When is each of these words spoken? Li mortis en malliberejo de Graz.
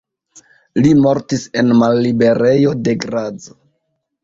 Li 0.79 0.93
mortis 1.01 1.43
en 1.61 1.75
malliberejo 1.83 2.75
de 2.89 2.99
Graz. 3.07 3.49